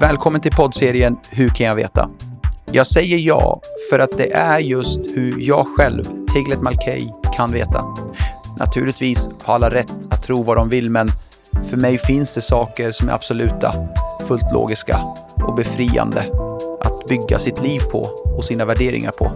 Välkommen 0.00 0.40
till 0.40 0.52
poddserien 0.52 1.16
Hur 1.30 1.48
kan 1.48 1.66
jag 1.66 1.74
veta? 1.74 2.10
Jag 2.72 2.86
säger 2.86 3.18
ja 3.18 3.60
för 3.90 3.98
att 3.98 4.18
det 4.18 4.32
är 4.32 4.58
just 4.58 5.00
hur 5.14 5.40
jag 5.40 5.66
själv, 5.66 6.04
Tiglet 6.34 6.60
Malkey, 6.60 7.08
kan 7.36 7.52
veta. 7.52 7.84
Naturligtvis 8.58 9.28
har 9.44 9.54
alla 9.54 9.70
rätt 9.70 9.92
att 10.10 10.22
tro 10.22 10.42
vad 10.42 10.56
de 10.56 10.68
vill, 10.68 10.90
men 10.90 11.08
för 11.70 11.76
mig 11.76 11.98
finns 11.98 12.34
det 12.34 12.40
saker 12.40 12.92
som 12.92 13.08
är 13.08 13.12
absoluta, 13.12 13.74
fullt 14.28 14.52
logiska 14.52 15.00
och 15.34 15.54
befriande 15.54 16.24
att 16.80 17.06
bygga 17.06 17.38
sitt 17.38 17.62
liv 17.62 17.80
på 17.80 18.02
och 18.36 18.44
sina 18.44 18.64
värderingar 18.64 19.10
på. 19.10 19.32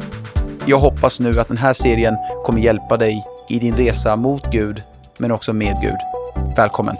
Jag 0.67 0.79
hoppas 0.79 1.21
nu 1.21 1.41
att 1.41 1.49
den 1.49 1.59
här 1.59 1.73
serien 1.73 2.15
kommer 2.45 2.61
hjälpa 2.61 2.97
dig 2.97 3.25
i 3.49 3.59
din 3.59 3.77
resa 3.77 4.17
mot 4.17 4.53
Gud, 4.53 4.83
men 5.19 5.33
också 5.33 5.53
med 5.53 5.77
Gud. 5.83 5.99
Välkommen! 6.57 6.97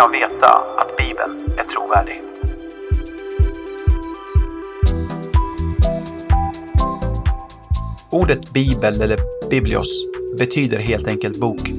Jag 0.00 0.10
veta 0.10 0.48
att 0.78 0.96
Bibeln 0.96 1.52
är 1.58 1.64
trovärdig? 1.64 2.22
Ordet 8.10 8.52
bibel 8.52 9.02
eller 9.02 9.18
biblios 9.50 10.06
betyder 10.38 10.78
helt 10.78 11.08
enkelt 11.08 11.40
bok. 11.40 11.72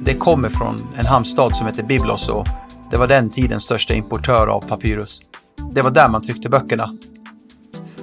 Det 0.00 0.14
kommer 0.14 0.48
från 0.48 0.76
en 0.96 1.06
hamnstad 1.06 1.56
som 1.56 1.66
heter 1.66 1.82
Biblos 1.82 2.28
och 2.28 2.46
det 2.90 2.96
var 2.96 3.06
den 3.06 3.30
tidens 3.30 3.62
största 3.62 3.94
importör 3.94 4.46
av 4.46 4.68
papyrus. 4.68 5.22
Det 5.72 5.82
var 5.82 5.90
där 5.90 6.08
man 6.08 6.22
tryckte 6.22 6.48
böckerna. 6.48 6.96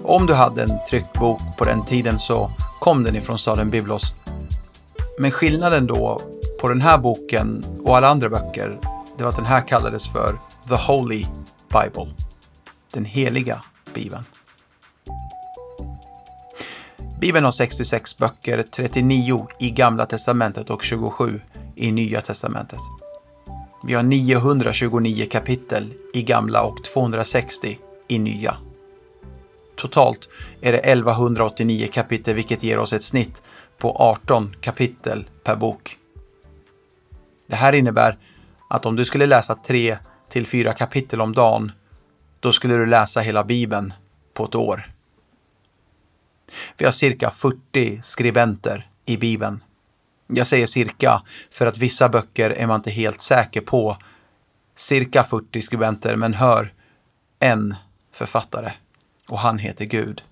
Om 0.04 0.26
du 0.26 0.34
hade 0.34 0.64
en 0.64 0.80
tryckt 0.90 1.20
bok 1.20 1.42
på 1.58 1.66
den 1.66 1.86
tiden 1.86 2.20
så 2.20 2.52
kom 2.80 3.04
den 3.04 3.16
ifrån 3.16 3.40
staden 3.40 3.70
Biblos. 3.70 4.14
Men 5.20 5.32
skillnaden 5.32 5.88
då 5.88 6.22
på 6.62 6.68
den 6.68 6.82
här 6.82 6.98
boken 6.98 7.66
och 7.84 7.98
alla 7.98 8.08
andra 8.08 8.30
böcker, 8.30 8.80
det 9.20 9.24
var 9.24 9.30
att 9.30 9.36
den 9.36 9.46
här 9.46 9.68
kallades 9.68 10.08
för 10.08 10.40
The 10.68 10.76
Holy 10.76 11.26
Bible. 11.70 12.14
Den 12.94 13.06
heliga 13.06 13.62
Bibeln. 13.94 14.24
Bibeln 17.22 17.46
har 17.46 17.52
66 17.52 18.18
böcker, 18.18 18.64
39 18.72 19.48
i 19.60 19.70
Gamla 19.70 20.06
Testamentet 20.06 20.70
och 20.70 20.84
27 20.84 21.42
i 21.76 21.92
Nya 21.92 22.22
Testamentet. 22.22 22.80
Vi 23.84 23.94
har 23.94 24.04
929 24.04 25.28
kapitel 25.32 25.94
i 26.14 26.24
Gamla 26.24 26.64
och 26.64 26.84
260 26.84 27.80
i 28.08 28.20
Nya. 28.20 28.58
Totalt 29.76 30.30
är 30.62 30.72
det 30.72 30.78
1189 30.78 31.88
kapitel 31.92 32.36
vilket 32.36 32.64
ger 32.64 32.80
oss 32.80 32.94
ett 32.94 33.04
snitt 33.04 33.42
på 33.78 33.92
18 33.92 34.56
kapitel 34.62 35.30
per 35.44 35.56
bok. 35.56 35.98
Det 37.48 37.56
här 37.56 37.74
innebär 37.74 38.18
att 38.70 38.86
om 38.86 38.96
du 38.96 39.06
skulle 39.06 39.26
läsa 39.26 39.56
3 39.56 39.98
till 40.30 40.48
4 40.48 40.74
kapitel 40.74 41.22
om 41.22 41.34
dagen, 41.34 41.72
då 42.40 42.52
skulle 42.52 42.76
du 42.76 42.86
läsa 42.86 43.20
hela 43.20 43.44
Bibeln 43.44 43.94
på 44.34 44.46
ett 44.46 44.56
år. 44.56 44.92
Vi 46.78 46.86
har 46.86 46.92
cirka 46.92 47.32
40 47.32 48.02
skribenter 48.02 48.90
i 49.06 49.18
Bibeln. 49.18 49.64
Jag 50.28 50.48
säger 50.48 50.68
cirka 50.68 51.22
för 51.52 51.66
att 51.66 51.78
vissa 51.78 52.10
böcker 52.10 52.50
är 52.50 52.68
man 52.68 52.76
inte 52.76 52.92
helt 52.92 53.22
säker 53.22 53.62
på. 53.62 53.98
Cirka 54.76 55.24
40 55.24 55.62
skribenter, 55.62 56.16
men 56.16 56.34
hör, 56.34 56.74
en 57.40 57.76
författare 58.12 58.72
och 59.28 59.40
han 59.40 59.58
heter 59.58 59.86
Gud. 59.86 60.24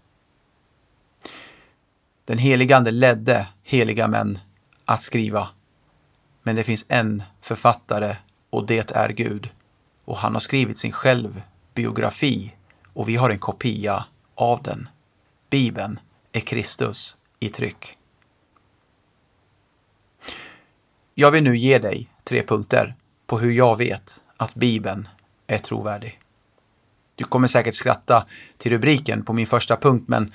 Den 2.26 2.38
helige 2.38 2.78
Ande 2.78 2.92
ledde 2.92 3.48
heliga 3.64 4.08
män 4.08 4.40
att 4.86 5.02
skriva. 5.02 5.50
Men 6.44 6.56
det 6.56 6.64
finns 6.64 6.86
en 6.90 7.24
författare 7.42 8.16
och 8.50 8.66
det 8.66 8.92
är 8.92 9.10
Gud. 9.10 9.50
Och 10.06 10.18
han 10.18 10.34
har 10.34 10.40
skrivit 10.40 10.78
sin 10.78 10.92
självbiografi 10.92 12.56
och 12.94 13.10
vi 13.10 13.16
har 13.16 13.30
en 13.30 13.40
kopia 13.40 14.06
av 14.36 14.64
den. 14.64 14.90
Bibeln 15.50 16.00
är 16.32 16.40
Kristus 16.40 17.16
i 17.40 17.50
tryck. 17.50 17.98
Jag 21.14 21.32
vill 21.32 21.44
nu 21.44 21.58
ge 21.58 21.80
dig 21.80 22.10
tre 22.24 22.44
punkter 22.44 22.96
på 23.28 23.40
hur 23.40 23.52
jag 23.52 23.78
vet 23.78 24.24
att 24.38 24.56
Bibeln 24.56 25.08
är 25.48 25.58
trovärdig. 25.58 26.20
Du 27.16 27.24
kommer 27.24 27.48
säkert 27.48 27.76
skratta 27.76 28.26
till 28.58 28.72
rubriken 28.72 29.24
på 29.24 29.34
min 29.34 29.48
första 29.48 29.78
punkt, 29.78 30.06
men 30.08 30.34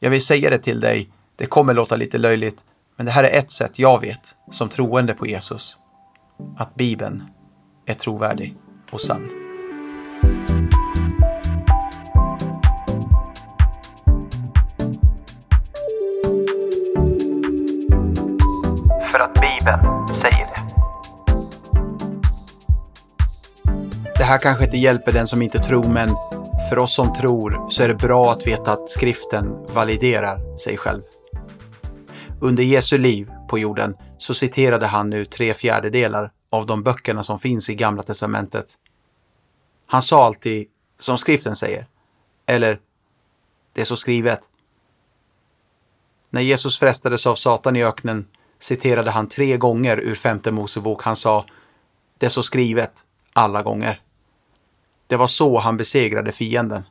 jag 0.00 0.10
vill 0.10 0.24
säga 0.24 0.50
det 0.50 0.58
till 0.58 0.80
dig. 0.80 1.08
Det 1.36 1.46
kommer 1.46 1.74
låta 1.74 1.96
lite 1.96 2.18
löjligt, 2.18 2.64
men 2.96 3.06
det 3.06 3.12
här 3.12 3.24
är 3.24 3.38
ett 3.38 3.50
sätt 3.50 3.78
jag 3.78 4.00
vet 4.00 4.36
som 4.50 4.68
troende 4.68 5.14
på 5.14 5.26
Jesus. 5.26 5.78
Att 6.56 6.74
Bibeln 6.74 7.22
är 7.86 7.94
trovärdig 7.94 8.56
och 8.90 9.00
sann. 9.00 9.28
För 19.12 19.20
att 19.20 19.34
Bibeln 19.34 20.08
säger 20.08 20.46
det. 20.46 20.60
Det 24.18 24.24
här 24.24 24.38
kanske 24.38 24.64
inte 24.64 24.76
hjälper 24.76 25.12
den 25.12 25.26
som 25.26 25.42
inte 25.42 25.58
tror, 25.58 25.84
men 25.84 26.08
för 26.70 26.78
oss 26.78 26.94
som 26.94 27.12
tror 27.12 27.66
så 27.70 27.82
är 27.82 27.88
det 27.88 27.94
bra 27.94 28.32
att 28.32 28.46
veta 28.46 28.72
att 28.72 28.90
skriften 28.90 29.66
validerar 29.74 30.56
sig 30.56 30.76
själv. 30.76 31.02
Under 32.40 32.62
Jesu 32.62 32.98
liv 32.98 33.30
på 33.48 33.58
jorden 33.58 33.94
så 34.18 34.34
citerade 34.34 34.86
han 34.86 35.10
nu 35.10 35.24
tre 35.24 35.54
fjärdedelar 35.54 36.30
av 36.54 36.66
de 36.66 36.82
böckerna 36.82 37.22
som 37.22 37.38
finns 37.38 37.70
i 37.70 37.74
Gamla 37.74 38.02
Testamentet. 38.02 38.78
Han 39.86 40.02
sa 40.02 40.24
alltid 40.24 40.66
som 40.98 41.18
skriften 41.18 41.56
säger, 41.56 41.86
eller 42.46 42.80
det 43.72 43.80
är 43.80 43.84
så 43.84 43.96
skrivet. 43.96 44.40
När 46.30 46.40
Jesus 46.40 46.78
frestades 46.78 47.26
av 47.26 47.34
Satan 47.34 47.76
i 47.76 47.84
öknen 47.84 48.26
citerade 48.58 49.10
han 49.10 49.28
tre 49.28 49.56
gånger 49.56 50.00
ur 50.00 50.14
femte 50.14 50.52
Mosebok. 50.52 51.02
Han 51.02 51.16
sa, 51.16 51.46
det 52.18 52.26
är 52.26 52.30
så 52.30 52.42
skrivet 52.42 53.04
alla 53.32 53.62
gånger. 53.62 54.00
Det 55.06 55.16
var 55.16 55.26
så 55.26 55.58
han 55.58 55.76
besegrade 55.76 56.32
fienden. 56.32 56.82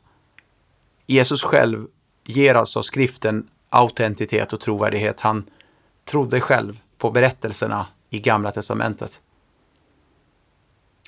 Jesus 1.08 1.44
själv 1.44 1.88
ger 2.26 2.56
alltså 2.56 2.84
skriften 2.84 3.48
autentitet 3.70 4.54
och 4.54 4.60
trovärdighet. 4.60 5.20
Han 5.20 5.46
trodde 6.06 6.42
själv 6.42 6.82
på 6.98 7.12
berättelserna 7.12 7.88
i 8.10 8.20
Gamla 8.20 8.52
Testamentet. 8.52 9.20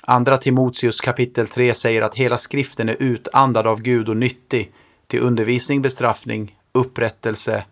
Andra 0.08 0.36
Timoteus 0.36 1.00
kapitel 1.00 1.48
3 1.48 1.74
säger 1.74 2.02
att 2.02 2.14
hela 2.14 2.38
skriften 2.38 2.88
är 2.88 2.96
utandad 2.98 3.66
av 3.66 3.82
Gud 3.82 4.08
och 4.08 4.16
nyttig 4.16 4.72
till 5.06 5.20
undervisning, 5.20 5.82
bestraffning, 5.82 6.58
upprättelse 6.72 7.64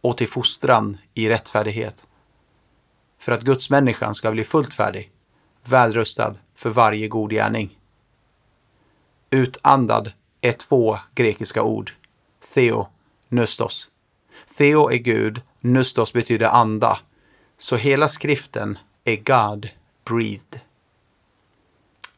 och 0.00 0.16
till 0.16 0.28
fostran 0.28 0.98
i 1.14 1.28
rättfärdighet. 1.28 2.06
För 3.18 3.32
att 3.32 3.42
Guds 3.42 3.70
människan 3.70 4.14
ska 4.14 4.30
bli 4.30 4.44
fullt 4.44 4.74
färdig, 4.74 5.10
välrustad 5.64 6.34
för 6.54 6.70
varje 6.70 7.08
god 7.08 7.30
gärning. 7.30 7.78
Utandad 9.30 10.12
är 10.40 10.52
två 10.52 10.98
grekiska 11.14 11.62
ord. 11.62 11.92
Theo, 12.54 12.88
nustos. 13.28 13.88
Theo 14.56 14.90
är 14.90 14.98
Gud, 14.98 15.42
nustos 15.60 16.12
betyder 16.12 16.46
anda. 16.46 16.98
Så 17.58 17.76
hela 17.76 18.08
skriften 18.08 18.78
är 19.04 19.16
God 19.16 19.68
breathed. 20.04 20.60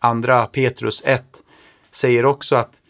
Andra 0.05 0.47
Petrus 0.47 1.03
1 1.05 1.25
säger 1.91 2.27
också 2.27 2.57
att 2.57 2.83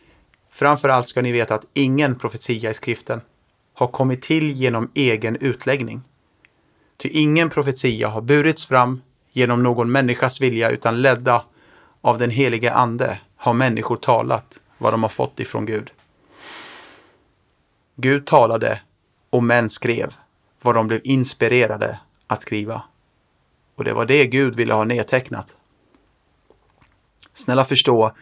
framförallt 0.50 1.08
ska 1.08 1.22
ni 1.22 1.32
veta 1.32 1.54
att 1.54 1.66
ingen 1.74 2.18
profetia 2.18 2.70
i 2.70 2.74
skriften 2.74 3.20
har 3.74 3.86
kommit 3.86 4.22
till 4.22 4.50
genom 4.50 4.90
egen 4.94 5.36
utläggning. 5.36 6.02
Ty 6.96 7.08
ingen 7.08 7.50
profetia 7.50 8.08
har 8.08 8.20
burits 8.20 8.66
fram 8.66 9.02
genom 9.32 9.62
någon 9.62 9.92
människas 9.92 10.40
vilja 10.40 10.70
utan 10.70 11.02
ledda 11.02 11.44
av 12.00 12.18
den 12.18 12.30
helige 12.30 12.72
Ande 12.72 13.20
har 13.36 13.54
människor 13.54 13.96
talat 13.96 14.60
vad 14.78 14.92
de 14.92 15.02
har 15.02 15.10
fått 15.10 15.40
ifrån 15.40 15.66
Gud. 15.66 15.90
Gud 17.96 18.26
talade 18.26 18.80
och 19.30 19.42
män 19.42 19.70
skrev 19.70 20.14
vad 20.62 20.74
de 20.74 20.86
blev 20.86 21.00
inspirerade 21.04 21.98
att 22.26 22.42
skriva. 22.42 22.82
Och 23.74 23.84
det 23.84 23.92
var 23.92 24.06
det 24.06 24.26
Gud 24.26 24.54
ville 24.54 24.74
ha 24.74 24.84
nedtecknat. 24.84 25.56
Snälla 27.34 27.64
förstå 27.64 28.12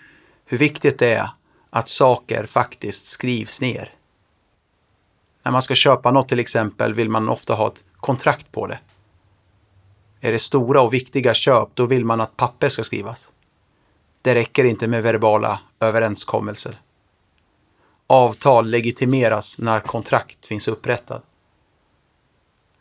hur 0.45 0.59
viktigt 0.59 0.99
det 0.99 1.15
är 1.15 1.31
att 1.71 1.89
saker 1.89 2.47
faktiskt 2.47 3.07
skrivs 3.07 3.61
ner. 3.61 3.95
När 5.43 5.53
man 5.53 5.63
ska 5.63 5.75
köpa 5.75 6.11
något 6.11 6.29
till 6.29 6.41
exempel 6.41 6.95
vill 6.95 7.09
man 7.09 7.29
ofta 7.29 7.55
ha 7.55 7.67
ett 7.67 7.85
kontrakt 7.97 8.53
på 8.53 8.67
det. 8.67 8.79
Är 10.21 10.33
det 10.33 10.39
stora 10.39 10.81
och 10.81 10.95
viktiga 10.95 11.35
köp, 11.35 11.69
då 11.75 11.87
vill 11.87 12.05
man 12.05 12.21
att 12.21 12.37
papper 12.37 12.69
ska 12.69 12.85
skrivas. 12.85 13.33
Det 14.23 14.35
räcker 14.35 14.65
inte 14.65 14.89
med 14.89 15.03
verbala 15.03 15.61
överenskommelser. 15.81 16.81
Avtal 18.07 18.71
legitimeras 18.71 19.59
när 19.59 19.81
kontrakt 19.81 20.47
finns 20.47 20.69
upprättad. 20.69 21.23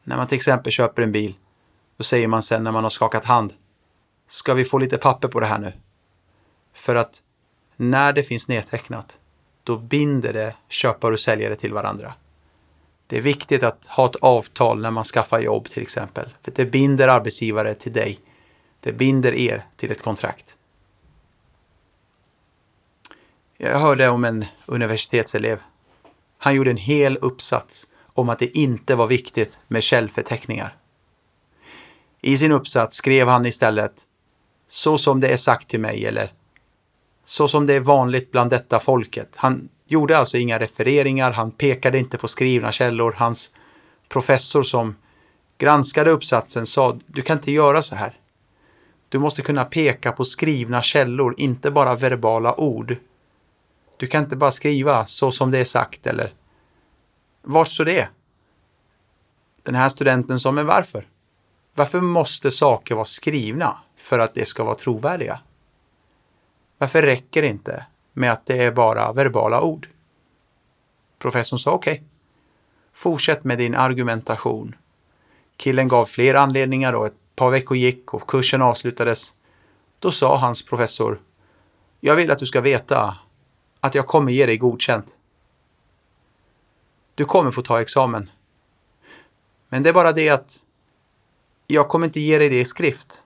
När 0.03 0.17
man 0.17 0.27
till 0.27 0.35
exempel 0.35 0.71
köper 0.71 1.01
en 1.01 1.11
bil, 1.11 1.33
då 1.97 2.03
säger 2.03 2.27
man 2.27 2.41
sen 2.41 2.63
när 2.63 2.71
man 2.71 2.83
har 2.83 2.89
skakat 2.89 3.25
hand, 3.25 3.53
ska 4.27 4.53
vi 4.53 4.65
få 4.65 4.77
lite 4.77 4.97
papper 4.97 5.27
på 5.27 5.39
det 5.39 5.45
här 5.45 5.59
nu? 5.59 5.73
För 6.81 6.95
att 6.95 7.21
när 7.75 8.13
det 8.13 8.23
finns 8.23 8.47
nedtecknat, 8.47 9.19
då 9.63 9.77
binder 9.77 10.33
det 10.33 10.55
köpare 10.69 11.13
och 11.13 11.19
säljare 11.19 11.55
till 11.55 11.73
varandra. 11.73 12.13
Det 13.07 13.17
är 13.17 13.21
viktigt 13.21 13.63
att 13.63 13.85
ha 13.85 14.05
ett 14.05 14.15
avtal 14.15 14.81
när 14.81 14.91
man 14.91 15.03
skaffar 15.03 15.39
jobb 15.39 15.69
till 15.69 15.81
exempel. 15.81 16.29
För 16.41 16.51
det 16.51 16.65
binder 16.65 17.07
arbetsgivare 17.07 17.73
till 17.73 17.93
dig. 17.93 18.19
Det 18.79 18.93
binder 18.93 19.33
er 19.33 19.65
till 19.75 19.91
ett 19.91 20.01
kontrakt. 20.01 20.57
Jag 23.57 23.79
hörde 23.79 24.09
om 24.09 24.25
en 24.25 24.45
universitetselev. 24.65 25.59
Han 26.37 26.55
gjorde 26.55 26.69
en 26.69 26.77
hel 26.77 27.17
uppsats 27.17 27.87
om 28.13 28.29
att 28.29 28.39
det 28.39 28.57
inte 28.57 28.95
var 28.95 29.07
viktigt 29.07 29.59
med 29.67 29.83
källförteckningar. 29.83 30.77
I 32.21 32.37
sin 32.37 32.51
uppsats 32.51 32.95
skrev 32.95 33.27
han 33.27 33.45
istället 33.45 34.07
så 34.67 34.97
som 34.97 35.19
det 35.19 35.29
är 35.29 35.37
sagt 35.37 35.67
till 35.67 35.79
mig 35.79 36.05
eller 36.05 36.31
så 37.23 37.47
som 37.47 37.65
det 37.65 37.73
är 37.73 37.79
vanligt 37.79 38.31
bland 38.31 38.50
detta 38.50 38.79
folket. 38.79 39.35
Han 39.35 39.69
gjorde 39.88 40.18
alltså 40.18 40.38
inga 40.38 40.59
refereringar, 40.59 41.31
han 41.31 41.51
pekade 41.51 42.00
inte 42.00 42.18
på 42.18 42.27
skrivna 42.27 42.71
källor. 42.71 43.12
Hans 43.18 43.51
professor 44.09 44.63
som 44.63 44.95
granskade 45.57 46.12
uppsatsen 46.12 46.65
sa 46.65 47.00
du 47.07 47.21
kan 47.21 47.38
inte 47.38 47.51
göra 47.51 47.81
så 47.81 47.95
här. 47.95 48.18
Du 49.09 49.19
måste 49.19 49.41
kunna 49.41 49.65
peka 49.65 50.12
på 50.12 50.25
skrivna 50.25 50.81
källor, 50.81 51.35
inte 51.38 51.71
bara 51.71 51.95
verbala 51.95 52.59
ord. 52.59 52.95
Du 53.97 54.07
kan 54.07 54.24
inte 54.24 54.35
bara 54.35 54.51
skriva 54.51 55.06
så 55.06 55.31
som 55.31 55.51
det 55.51 55.57
är 55.57 55.65
sagt 55.65 56.07
eller 56.07 56.33
vart 57.41 57.67
står 57.67 57.85
det? 57.85 58.09
Den 59.63 59.75
här 59.75 59.89
studenten 59.89 60.39
sa, 60.39 60.51
men 60.51 60.65
varför? 60.65 61.07
Varför 61.75 62.01
måste 62.01 62.51
saker 62.51 62.95
vara 62.95 63.06
skrivna 63.06 63.77
för 63.97 64.19
att 64.19 64.33
det 64.33 64.45
ska 64.45 64.63
vara 64.63 64.75
trovärdiga? 64.75 65.39
Varför 66.81 67.01
räcker 67.01 67.41
det 67.41 67.47
inte 67.47 67.85
med 68.13 68.31
att 68.31 68.45
det 68.45 68.63
är 68.63 68.71
bara 68.71 69.13
verbala 69.13 69.61
ord? 69.61 69.87
Professorn 71.19 71.59
sa 71.59 71.71
okej. 71.71 71.93
Okay. 71.93 72.05
Fortsätt 72.93 73.43
med 73.43 73.57
din 73.57 73.75
argumentation. 73.75 74.75
Killen 75.57 75.87
gav 75.87 76.05
fler 76.05 76.35
anledningar 76.35 76.93
och 76.93 77.05
ett 77.05 77.35
par 77.35 77.51
veckor 77.51 77.77
gick 77.77 78.13
och 78.13 78.29
kursen 78.29 78.61
avslutades. 78.61 79.33
Då 79.99 80.11
sa 80.11 80.37
hans 80.37 80.65
professor 80.65 81.21
Jag 81.99 82.15
vill 82.15 82.31
att 82.31 82.39
du 82.39 82.45
ska 82.45 82.61
veta 82.61 83.17
att 83.79 83.95
jag 83.95 84.07
kommer 84.07 84.31
ge 84.31 84.45
dig 84.45 84.57
godkänt. 84.57 85.17
Du 87.15 87.25
kommer 87.25 87.51
få 87.51 87.61
ta 87.61 87.81
examen. 87.81 88.29
Men 89.69 89.83
det 89.83 89.89
är 89.89 89.93
bara 89.93 90.11
det 90.11 90.29
att 90.29 90.65
jag 91.67 91.89
kommer 91.89 92.07
inte 92.07 92.19
ge 92.19 92.37
dig 92.37 92.49
det 92.49 92.59
i 92.59 92.65
skrift. 92.65 93.21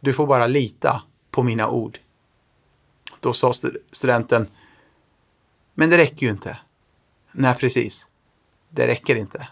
Du 0.00 0.12
får 0.12 0.26
bara 0.26 0.46
lita 0.46 1.02
på 1.30 1.42
mina 1.42 1.68
ord. 1.68 1.98
Då 3.22 3.32
sa 3.32 3.52
studenten, 3.92 4.46
men 5.74 5.90
det 5.90 5.98
räcker 5.98 6.26
ju 6.26 6.32
inte. 6.32 6.58
Nej, 7.32 7.54
precis. 7.54 8.08
Det 8.68 8.86
räcker 8.86 9.16
inte. 9.16 9.48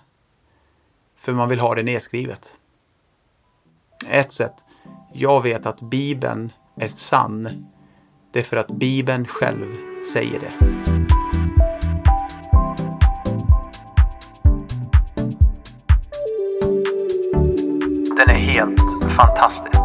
För 1.17 1.33
man 1.33 1.49
vill 1.49 1.61
ha 1.61 1.75
det 1.75 1.83
nedskrivet. 1.83 2.61
Ett 4.09 4.33
sätt. 4.33 4.55
Jag 5.13 5.43
vet 5.43 5.67
att 5.67 5.81
Bibeln 5.81 6.53
är 6.77 6.89
sann. 6.89 7.67
Det 8.33 8.39
är 8.39 8.43
för 8.43 8.57
att 8.57 8.69
Bibeln 8.69 9.27
själv 9.27 9.77
säger 10.13 10.41
det. 10.41 10.53
Den 18.17 18.31
är 18.31 18.39
helt 18.39 18.81
fantastisk. 19.17 19.80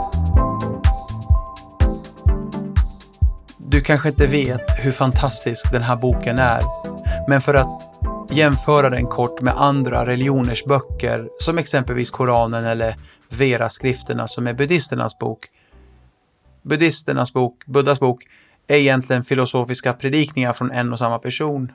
Kanske 3.86 4.10
inte 4.10 4.28
vet 4.28 4.62
hur 4.78 4.92
fantastisk 4.92 5.72
den 5.72 5.84
här 5.84 5.96
boken 5.96 6.40
är, 6.40 6.62
men 7.28 7.42
för 7.42 7.54
att 7.54 7.92
jämföra 8.30 8.90
den 8.90 9.08
kort 9.08 9.42
med 9.42 9.54
andra 9.58 10.06
religioners 10.06 10.66
böcker, 10.66 11.30
som 11.40 11.58
exempelvis 11.58 12.10
Koranen 12.10 12.66
eller 12.66 12.96
Vera-skrifterna 13.30 14.28
som 14.28 14.48
är 14.48 14.54
buddisternas 14.54 15.20
bok. 15.20 15.48
Buddisternas 16.62 17.34
bok, 17.34 17.64
Buddhas 17.66 18.00
bok, 18.00 18.24
är 18.68 18.78
egentligen 18.78 19.24
filosofiska 19.24 19.94
predikningar 19.94 20.54
från 20.54 20.72
en 20.72 20.94
och 20.94 21.00
samma 21.00 21.20
person. 21.20 21.72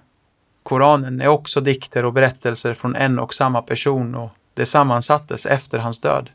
Koranen 0.62 1.21
är 1.21 1.29
också 1.29 1.61
dikter 1.61 2.05
och 2.05 2.12
berättelser 2.12 2.75
från 2.75 2.97
en 2.97 3.19
och 3.19 3.35
samma 3.35 3.62
person 3.62 4.15
och 4.15 4.31
det 4.55 4.67
sammansattes 4.67 5.47
efter 5.47 5.79
hans 5.79 6.01
död. 6.01 6.31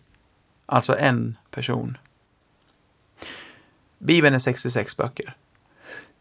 Alltså 0.66 0.98
en 0.98 1.38
person. 1.52 1.98
Bibeln 4.00 4.36
är 4.36 4.40
66 4.40 4.98
böcker 4.98 5.36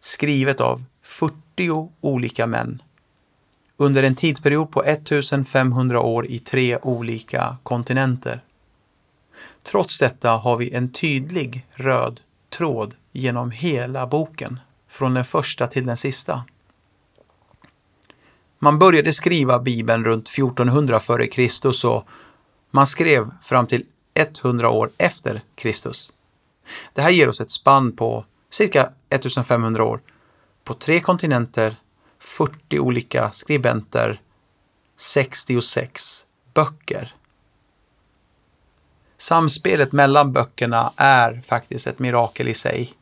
skrivet 0.05 0.61
av 0.61 0.85
40 1.03 1.93
olika 2.01 2.47
män 2.47 2.83
under 3.77 4.03
en 4.03 4.15
tidsperiod 4.15 4.71
på 4.71 4.85
1500 4.85 6.01
år 6.01 6.27
i 6.27 6.39
tre 6.39 6.79
olika 6.83 7.56
kontinenter. 7.62 8.45
Trots 9.62 9.99
detta 9.99 10.31
har 10.31 10.56
vi 10.56 10.75
en 10.75 10.89
tydlig 10.89 11.67
röd 11.73 12.21
tråd 12.49 12.95
genom 13.12 13.51
hela 13.51 14.06
boken, 14.06 14.61
från 14.89 15.15
den 15.15 15.25
första 15.25 15.67
till 15.67 15.87
den 15.87 15.97
sista. 15.97 16.45
Man 18.59 18.79
började 18.79 19.12
skriva 19.12 19.59
Bibeln 19.59 20.05
runt 20.05 20.29
1400 20.29 20.97
f.Kr. 20.97 21.87
och 21.87 22.09
man 22.71 22.87
skrev 22.87 23.31
fram 23.43 23.67
till 23.67 23.85
100 24.15 24.71
år 24.71 24.91
efter 24.99 25.43
Kristus. 25.55 26.11
Det 26.93 27.03
här 27.03 27.11
ger 27.11 27.29
oss 27.29 27.41
ett 27.41 27.51
spann 27.51 27.97
på 27.97 28.25
cirka 28.55 28.93
1500 29.11 29.85
år 29.85 30.01
på 30.65 30.75
tre 30.75 31.01
kontinenter, 31.01 31.77
40 32.19 32.79
olika 32.79 33.31
skribenter, 33.31 34.21
66 34.97 36.25
böcker. 36.55 37.15
Samspelet 39.17 39.93
mellan 39.93 40.33
böckerna 40.33 40.93
är 40.97 41.41
faktiskt 41.41 41.87
ett 41.87 41.99
mirakel 41.99 42.49
i 42.49 42.55
sig. 42.55 42.95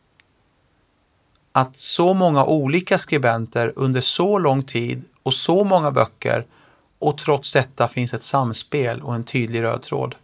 Att 1.53 1.77
så 1.77 2.15
många 2.15 2.45
olika 2.45 2.99
skribenter 2.99 3.73
under 3.77 4.01
så 4.01 4.39
lång 4.39 4.63
tid 4.63 5.05
och 5.23 5.35
så 5.35 5.65
många 5.65 5.91
böcker 5.91 6.47
och 6.99 7.19
trots 7.19 7.53
detta 7.53 7.89
finns 7.89 8.15
ett 8.15 8.23
samspel 8.23 9.03
och 9.03 9.15
en 9.15 9.25
tydlig 9.25 9.63
röd 9.63 9.83
tråd. 9.83 10.15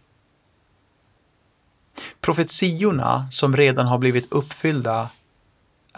Profetiorna 2.21 3.27
som 3.31 3.55
redan 3.55 3.87
har 3.87 3.97
blivit 3.97 4.31
uppfyllda 4.31 5.09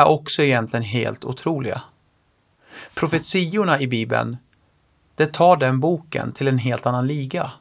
är 0.01 0.08
också 0.08 0.43
egentligen 0.43 0.84
helt 0.84 1.25
otroliga. 1.25 1.81
Profetiorna 2.93 3.79
i 3.79 3.88
Bibeln, 3.88 4.38
det 5.15 5.34
tar 5.34 5.58
den 5.58 5.79
boken 5.79 6.31
till 6.31 6.48
en 6.48 6.58
helt 6.58 6.86
annan 6.86 7.08
liga. 7.08 7.51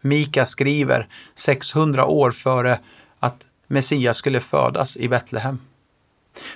Mika 0.00 0.46
skriver 0.46 1.08
600 1.34 2.06
år 2.06 2.30
före 2.30 2.80
att 3.18 3.46
Messias 3.66 4.16
skulle 4.16 4.40
födas 4.40 4.96
i 4.96 5.08
Betlehem. 5.08 5.58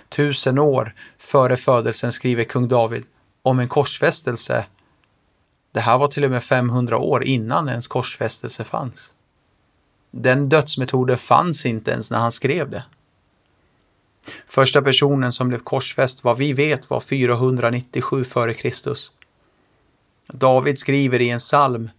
Tusen 0.08 0.58
år 0.58 0.94
före 1.18 1.56
födelsen 1.56 2.12
skriver 2.12 2.44
kung 2.44 2.68
David 2.68 3.04
om 3.42 3.58
en 3.58 3.68
korsfästelse. 3.68 4.66
Det 5.72 5.80
här 5.80 5.98
var 5.98 6.08
till 6.08 6.24
och 6.24 6.30
med 6.30 6.44
500 6.44 6.98
år 6.98 7.24
innan 7.24 7.68
ens 7.68 7.86
korsfästelse 7.86 8.64
fanns. 8.64 9.12
Den 10.10 10.48
dödsmetoden 10.48 11.16
fanns 11.16 11.66
inte 11.66 11.90
ens 11.90 12.10
när 12.10 12.18
han 12.18 12.32
skrev 12.32 12.70
det. 12.70 12.84
Första 14.46 14.82
personen 14.82 15.32
som 15.32 15.48
blev 15.48 15.58
korsfäst 15.58 16.24
vad 16.24 16.38
vi 16.38 16.52
vet 16.52 16.90
var 16.90 17.00
497 17.00 18.20
f.Kr. 18.20 18.94
David 20.26 20.78
skriver 20.78 21.20
i 21.20 21.30
en 21.30 21.38
psalm 21.38 21.90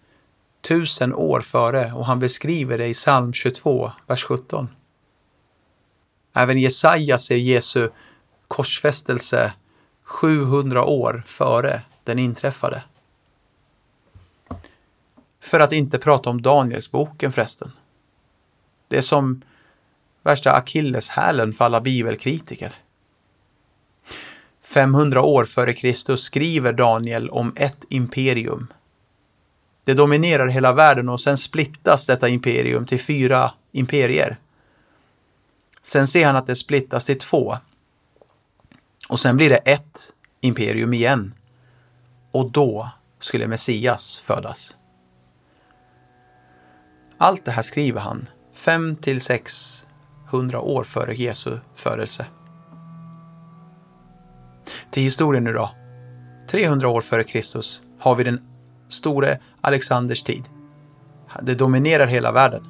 tusen 0.61 1.13
år 1.13 1.41
före 1.41 1.93
och 1.93 2.05
han 2.05 2.19
beskriver 2.19 2.77
det 2.77 2.87
i 2.87 2.93
psalm 2.93 3.33
22, 3.33 3.91
vers 4.07 4.23
17. 4.23 4.67
Även 6.33 6.57
Jesaja 6.57 7.17
ser 7.17 7.35
Jesu 7.35 7.89
korsfästelse 8.47 9.53
700 10.03 10.83
år 10.83 11.23
före 11.27 11.81
den 12.03 12.19
inträffade. 12.19 12.83
För 15.39 15.59
att 15.59 15.71
inte 15.71 15.99
prata 15.99 16.29
om 16.29 16.41
Danielsboken 16.41 17.31
förresten. 17.31 17.71
Det 18.87 19.01
som 19.01 19.41
värsta 20.25 20.51
akilleshälen 20.51 21.53
för 21.53 21.65
alla 21.65 21.81
bibelkritiker. 21.81 22.75
500 24.61 25.21
år 25.21 25.45
före 25.45 25.73
Kristus 25.73 26.23
skriver 26.23 26.73
Daniel 26.73 27.29
om 27.29 27.53
ett 27.55 27.85
imperium. 27.89 28.67
Det 29.83 29.93
dominerar 29.93 30.47
hela 30.47 30.73
världen 30.73 31.09
och 31.09 31.21
sen 31.21 31.37
splittas 31.37 32.05
detta 32.05 32.29
imperium 32.29 32.85
till 32.85 32.99
fyra 32.99 33.51
imperier. 33.71 34.37
Sen 35.81 36.07
ser 36.07 36.25
han 36.25 36.35
att 36.35 36.47
det 36.47 36.55
splittas 36.55 37.05
till 37.05 37.19
två. 37.19 37.57
Och 39.07 39.19
sen 39.19 39.37
blir 39.37 39.49
det 39.49 39.55
ett 39.57 40.13
imperium 40.41 40.93
igen. 40.93 41.33
Och 42.31 42.51
då 42.51 42.89
skulle 43.19 43.47
Messias 43.47 44.23
födas. 44.25 44.77
Allt 47.17 47.45
det 47.45 47.51
här 47.51 47.61
skriver 47.61 48.01
han 48.01 48.27
5 48.53 48.95
till 48.95 49.21
100 50.35 50.59
år 50.61 50.83
före 50.83 51.15
Jesu 51.15 51.57
födelse. 51.75 52.25
Till 54.91 55.03
historien 55.03 55.43
nu 55.43 55.53
då. 55.53 55.69
300 56.51 56.87
år 56.87 57.01
före 57.01 57.23
Kristus 57.23 57.81
har 57.99 58.15
vi 58.15 58.23
den 58.23 58.41
store 58.89 59.39
Alexanders 59.61 60.23
tid. 60.23 60.43
Det 61.41 61.55
dominerar 61.55 62.07
hela 62.07 62.31
världen. 62.31 62.63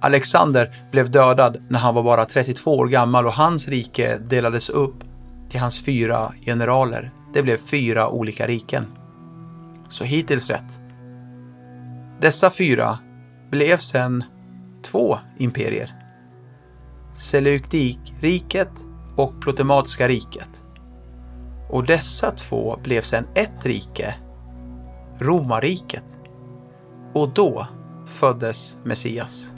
Alexander 0.00 0.76
blev 0.90 1.10
dödad 1.10 1.56
när 1.68 1.78
han 1.78 1.94
var 1.94 2.02
bara 2.02 2.24
32 2.24 2.76
år 2.76 2.86
gammal 2.86 3.26
och 3.26 3.32
hans 3.32 3.68
rike 3.68 4.18
delades 4.18 4.70
upp 4.70 5.04
till 5.48 5.60
hans 5.60 5.84
fyra 5.84 6.32
generaler. 6.40 7.10
Det 7.34 7.42
blev 7.42 7.56
fyra 7.56 8.08
olika 8.08 8.46
riken. 8.46 8.86
Så 9.88 10.04
hittills 10.04 10.50
rätt. 10.50 10.80
Dessa 12.20 12.50
fyra 12.50 12.98
blev 13.50 13.76
sen 13.76 14.24
två 14.82 15.18
imperier. 15.38 15.97
Seleukidikriket 17.18 18.70
och 19.16 19.40
Plotematiska 19.40 20.08
riket. 20.08 20.64
Och 21.70 21.86
dessa 21.86 22.30
två 22.30 22.78
blev 22.82 23.02
sedan 23.02 23.26
ett 23.34 23.66
rike, 23.66 24.14
Romarriket. 25.18 26.20
Och 27.14 27.28
då 27.34 27.66
föddes 28.06 28.76
Messias. 28.84 29.50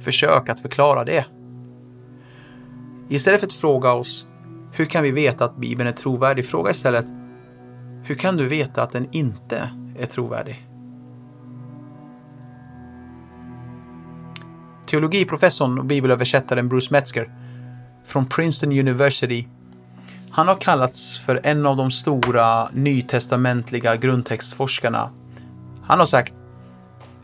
Försök 0.00 0.48
att 0.48 0.60
förklara 0.60 1.04
det. 1.04 1.26
Istället 3.08 3.40
för 3.40 3.46
att 3.46 3.52
fråga 3.52 3.92
oss 3.92 4.26
hur 4.72 4.84
kan 4.84 5.02
vi 5.02 5.10
veta 5.10 5.44
att 5.44 5.56
Bibeln 5.56 5.88
är 5.88 5.92
trovärdig? 5.92 6.46
Fråga 6.46 6.70
istället 6.70 7.06
hur 8.04 8.14
kan 8.14 8.36
du 8.36 8.46
veta 8.46 8.82
att 8.82 8.92
den 8.92 9.08
inte 9.12 9.70
är 9.98 10.06
trovärdig? 10.06 10.71
Teologiprofessorn 14.86 15.78
och 15.78 15.84
bibelöversättaren 15.84 16.68
Bruce 16.68 16.88
Metzger 16.90 17.30
från 18.06 18.26
Princeton 18.26 18.72
University 18.72 19.46
han 20.34 20.48
har 20.48 20.60
kallats 20.60 21.18
för 21.18 21.40
en 21.42 21.66
av 21.66 21.76
de 21.76 21.90
stora 21.90 22.68
nytestamentliga 22.72 23.96
grundtextforskarna. 23.96 25.10
Han 25.82 25.98
har 25.98 26.06
sagt 26.06 26.34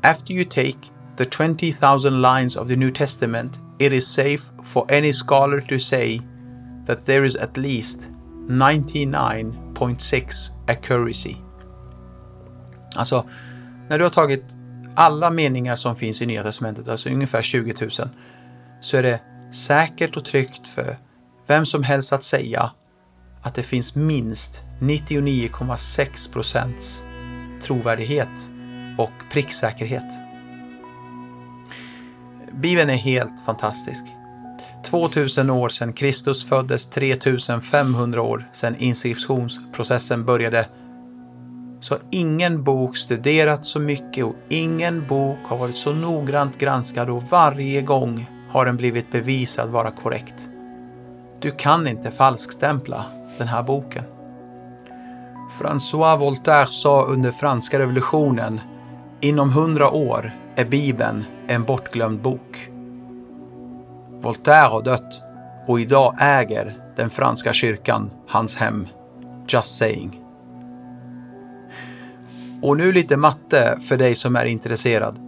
After 0.02 0.34
you 0.34 0.44
take 0.44 0.78
the 1.16 1.24
20,000 1.24 2.22
lines 2.22 2.56
of 2.56 2.68
the 2.68 2.76
New 2.76 2.94
Testament, 2.94 3.60
it 3.78 3.92
is 3.92 4.06
safe 4.06 4.42
for 4.64 4.92
any 4.92 5.12
scholar 5.12 5.60
to 5.60 5.78
say 5.78 6.20
that 6.86 7.06
there 7.06 7.26
is 7.26 7.36
at 7.36 7.56
least 7.56 8.08
99.6 8.48 10.50
accuracy. 10.66 11.36
Alltså, 12.96 13.24
när 13.88 13.98
du 13.98 14.04
har 14.04 14.10
tagit 14.10 14.57
alla 14.98 15.30
meningar 15.30 15.76
som 15.76 15.96
finns 15.96 16.22
i 16.22 16.26
Nya 16.26 16.42
Testamentet, 16.42 16.88
alltså 16.88 17.08
ungefär 17.08 17.42
20 17.42 17.74
000, 17.80 17.90
så 18.80 18.96
är 18.96 19.02
det 19.02 19.20
säkert 19.52 20.16
och 20.16 20.24
tryggt 20.24 20.68
för 20.68 20.96
vem 21.46 21.66
som 21.66 21.82
helst 21.82 22.12
att 22.12 22.24
säga 22.24 22.70
att 23.42 23.54
det 23.54 23.62
finns 23.62 23.94
minst 23.94 24.62
99,6 24.80 26.32
procents 26.32 27.02
trovärdighet 27.62 28.50
och 28.98 29.12
pricksäkerhet. 29.32 30.12
Bibeln 32.52 32.90
är 32.90 32.94
helt 32.94 33.44
fantastisk. 33.46 34.04
2000 34.84 35.50
år 35.50 35.68
sedan 35.68 35.92
Kristus 35.92 36.44
föddes, 36.44 36.86
3500 36.86 38.22
år 38.22 38.48
sedan 38.52 38.76
inskriptionsprocessen 38.78 40.24
började, 40.24 40.66
så 41.80 41.94
har 41.94 42.02
ingen 42.10 42.62
bok 42.62 42.96
studerat 42.96 43.66
så 43.66 43.80
mycket 43.80 44.24
och 44.24 44.34
ingen 44.48 45.06
bok 45.06 45.38
har 45.44 45.56
varit 45.56 45.76
så 45.76 45.92
noggrant 45.92 46.58
granskad 46.58 47.10
och 47.10 47.22
varje 47.22 47.82
gång 47.82 48.30
har 48.50 48.66
den 48.66 48.76
blivit 48.76 49.12
bevisad 49.12 49.68
vara 49.68 49.90
korrekt. 49.90 50.48
Du 51.40 51.50
kan 51.50 51.86
inte 51.86 52.10
falskstämpla 52.10 53.04
den 53.38 53.48
här 53.48 53.62
boken. 53.62 54.04
François 55.60 56.18
Voltaire 56.18 56.66
sa 56.66 57.02
under 57.02 57.30
franska 57.30 57.78
revolutionen 57.78 58.60
Inom 59.20 59.52
hundra 59.52 59.90
år 59.90 60.32
är 60.56 60.64
Bibeln 60.64 61.24
en 61.48 61.64
bortglömd 61.64 62.20
bok. 62.20 62.70
Voltaire 64.20 64.68
har 64.68 64.82
dött 64.82 65.22
och 65.66 65.80
idag 65.80 66.14
äger 66.20 66.74
den 66.96 67.10
franska 67.10 67.52
kyrkan 67.52 68.10
hans 68.28 68.56
hem. 68.56 68.86
Just 69.48 69.78
saying. 69.78 70.27
Och 72.62 72.76
nu 72.76 72.92
lite 72.92 73.16
matte 73.16 73.78
för 73.80 73.96
dig 73.96 74.14
som 74.14 74.36
är 74.36 74.44
intresserad. 74.44 75.18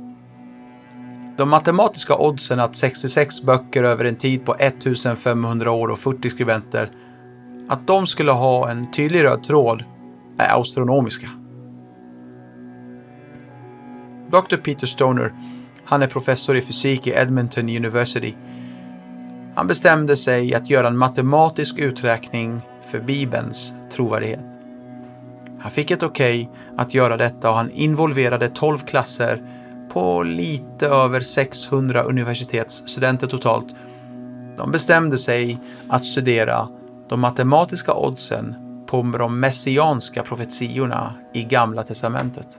De 1.36 1.48
matematiska 1.48 2.16
oddsen 2.16 2.60
att 2.60 2.76
66 2.76 3.42
böcker 3.42 3.82
över 3.82 4.04
en 4.04 4.16
tid 4.16 4.44
på 4.44 4.54
1500 4.54 5.70
år 5.70 5.88
och 5.88 5.98
40 5.98 6.30
skribenter, 6.30 6.90
att 7.68 7.86
de 7.86 8.06
skulle 8.06 8.32
ha 8.32 8.70
en 8.70 8.90
tydlig 8.90 9.24
röd 9.24 9.42
tråd, 9.42 9.84
är 10.38 10.60
astronomiska. 10.60 11.28
Dr. 14.30 14.56
Peter 14.56 14.86
Stoner, 14.86 15.34
han 15.84 16.02
är 16.02 16.06
professor 16.06 16.56
i 16.56 16.60
fysik 16.60 17.06
i 17.06 17.10
Edmonton 17.10 17.68
University. 17.68 18.34
Han 19.54 19.66
bestämde 19.66 20.16
sig 20.16 20.54
att 20.54 20.70
göra 20.70 20.86
en 20.86 20.98
matematisk 20.98 21.78
uträkning 21.78 22.60
för 22.86 23.00
Bibelns 23.00 23.74
trovärdighet. 23.92 24.59
Han 25.60 25.70
fick 25.70 25.90
ett 25.90 26.02
okej 26.02 26.48
okay 26.50 26.74
att 26.76 26.94
göra 26.94 27.16
detta 27.16 27.50
och 27.50 27.56
han 27.56 27.70
involverade 27.70 28.48
12 28.48 28.78
klasser 28.78 29.42
på 29.92 30.22
lite 30.22 30.86
över 30.86 31.20
600 31.20 32.02
universitetsstudenter 32.02 33.26
totalt. 33.26 33.74
De 34.56 34.70
bestämde 34.70 35.18
sig 35.18 35.58
att 35.88 36.04
studera 36.04 36.68
de 37.08 37.20
matematiska 37.20 37.94
oddsen 37.94 38.54
på 38.86 39.02
de 39.02 39.40
messianska 39.40 40.22
profetiorna 40.22 41.14
i 41.32 41.44
Gamla 41.44 41.82
testamentet. 41.82 42.58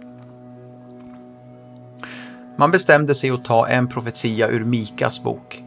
Man 2.58 2.72
bestämde 2.72 3.16
sig 3.16 3.30
att 3.30 3.46
ta 3.46 3.68
en 3.68 3.88
profetia 3.88 4.50
ur 4.50 4.66
Mikas 4.66 5.24
bok. 5.24 5.64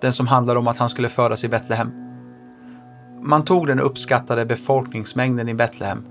Den 0.00 0.12
som 0.12 0.26
handlar 0.26 0.56
om 0.56 0.68
att 0.68 0.78
han 0.78 0.88
skulle 0.88 1.08
födas 1.08 1.44
i 1.44 1.48
Betlehem. 1.48 2.07
Man 3.22 3.44
tog 3.44 3.66
den 3.66 3.80
uppskattade 3.80 4.46
befolkningsmängden 4.46 5.48
i 5.48 5.54
Betlehem 5.54 6.04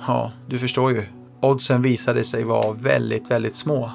Ja, 0.07 0.33
du 0.47 0.59
förstår 0.59 0.93
ju. 0.93 1.05
Oddsen 1.41 1.83
visade 1.83 2.25
sig 2.25 2.45
vara 2.45 2.73
väldigt, 2.73 3.31
väldigt 3.31 3.55
små. 3.55 3.91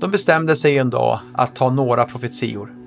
De 0.00 0.10
bestämde 0.10 0.56
sig 0.56 0.78
en 0.78 0.90
dag 0.90 1.18
att 1.32 1.56
ta 1.56 1.70
några 1.70 2.04
profetior. 2.04 2.83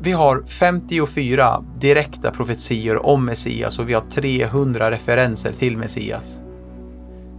Vi 0.00 0.12
har 0.12 0.42
54 0.46 1.64
direkta 1.76 2.30
profetior 2.30 3.06
om 3.06 3.24
Messias 3.24 3.78
och 3.78 3.88
vi 3.88 3.94
har 3.94 4.00
300 4.00 4.90
referenser 4.90 5.52
till 5.52 5.76
Messias. 5.76 6.40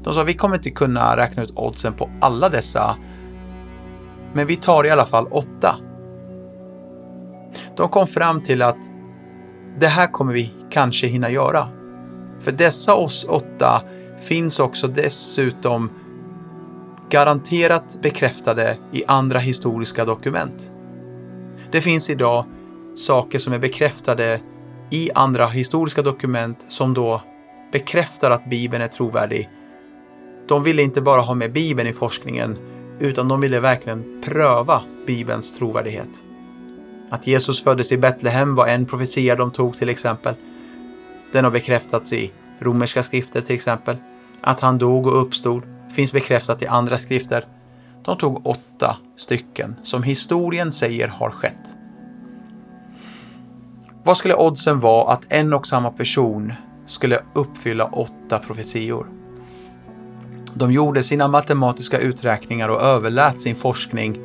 De 0.03 0.13
sa 0.13 0.23
vi 0.23 0.33
kommer 0.33 0.55
inte 0.55 0.69
kunna 0.71 1.17
räkna 1.17 1.43
ut 1.43 1.51
oddsen 1.55 1.93
på 1.93 2.09
alla 2.21 2.49
dessa, 2.49 2.97
men 4.33 4.47
vi 4.47 4.55
tar 4.55 4.85
i 4.85 4.89
alla 4.89 5.05
fall 5.05 5.27
åtta. 5.31 5.75
De 7.77 7.89
kom 7.89 8.07
fram 8.07 8.41
till 8.41 8.61
att 8.61 8.77
det 9.79 9.87
här 9.87 10.07
kommer 10.07 10.33
vi 10.33 10.53
kanske 10.69 11.07
hinna 11.07 11.29
göra. 11.29 11.67
För 12.39 12.51
dessa 12.51 12.95
oss 12.95 13.25
åtta 13.29 13.81
finns 14.19 14.59
också 14.59 14.87
dessutom 14.87 15.89
garanterat 17.09 17.99
bekräftade 18.01 18.77
i 18.91 19.03
andra 19.07 19.39
historiska 19.39 20.05
dokument. 20.05 20.71
Det 21.71 21.81
finns 21.81 22.09
idag 22.09 22.45
saker 22.95 23.39
som 23.39 23.53
är 23.53 23.59
bekräftade 23.59 24.39
i 24.89 25.09
andra 25.15 25.47
historiska 25.47 26.01
dokument 26.01 26.65
som 26.67 26.93
då 26.93 27.21
bekräftar 27.71 28.31
att 28.31 28.49
Bibeln 28.49 28.83
är 28.83 28.88
trovärdig. 28.88 29.49
De 30.47 30.63
ville 30.63 30.81
inte 30.81 31.01
bara 31.01 31.21
ha 31.21 31.35
med 31.35 31.51
Bibeln 31.51 31.89
i 31.89 31.93
forskningen, 31.93 32.57
utan 32.99 33.27
de 33.27 33.41
ville 33.41 33.59
verkligen 33.59 34.21
pröva 34.25 34.81
Bibelns 35.07 35.57
trovärdighet. 35.57 36.23
Att 37.09 37.27
Jesus 37.27 37.63
föddes 37.63 37.91
i 37.91 37.97
Betlehem 37.97 38.55
var 38.55 38.67
en 38.67 38.85
profetia 38.85 39.35
de 39.35 39.51
tog 39.51 39.77
till 39.77 39.89
exempel. 39.89 40.35
Den 41.31 41.43
har 41.43 41.51
bekräftats 41.51 42.13
i 42.13 42.31
romerska 42.59 43.03
skrifter 43.03 43.41
till 43.41 43.55
exempel. 43.55 43.97
Att 44.41 44.59
han 44.59 44.77
dog 44.77 45.07
och 45.07 45.21
uppstod 45.21 45.63
finns 45.95 46.13
bekräftat 46.13 46.61
i 46.61 46.67
andra 46.67 46.97
skrifter. 46.97 47.45
De 48.06 48.18
tog 48.18 48.48
åtta 48.48 48.98
stycken 49.18 49.75
som 49.84 50.03
historien 50.03 50.72
säger 50.72 51.08
har 51.08 51.29
skett. 51.29 51.75
Vad 54.03 54.18
skulle 54.18 54.36
oddsen 54.36 54.79
vara 54.79 55.13
att 55.13 55.25
en 55.29 55.53
och 55.53 55.68
samma 55.68 55.91
person 55.91 56.53
skulle 56.86 57.20
uppfylla 57.34 57.86
åtta 57.86 58.39
profetior? 58.39 59.08
De 60.53 60.72
gjorde 60.72 61.03
sina 61.03 61.27
matematiska 61.27 62.00
uträkningar 62.00 62.70
och 62.70 62.82
överlät 62.82 63.41
sin 63.41 63.56
forskning 63.56 64.18